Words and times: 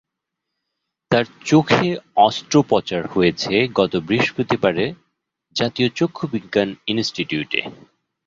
তার 1.11 1.25
চোখে 1.45 1.87
অস্ত্রোপচার 2.17 3.03
হয়েছে 3.07 3.53
গত 3.75 3.93
বৃহস্পতিবার 4.07 4.75
জাতীয় 5.55 5.87
চক্ষুবিজ্ঞান 5.95 6.69
ইনস্টিটিউটে। 6.87 7.61